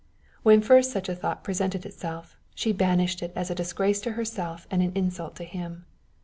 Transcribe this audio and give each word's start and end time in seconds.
When 0.41 0.63
first 0.63 0.89
such 0.91 1.09
a 1.09 1.15
thought 1.15 1.43
presented 1.43 1.85
itself, 1.85 2.35
she 2.55 2.73
banished 2.73 3.21
it 3.21 3.31
as 3.35 3.51
a 3.51 3.53
disgrace 3.53 4.01
to 4.01 4.13
herself 4.13 4.65
and 4.71 4.81
an 4.81 4.91
insult 4.95 5.35
to 5.35 5.43
him. 5.43 5.85